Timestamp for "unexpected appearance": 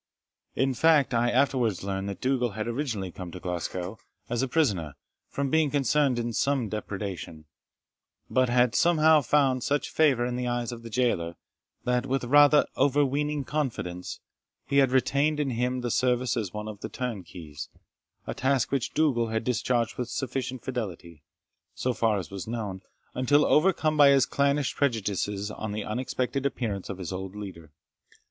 25.85-26.89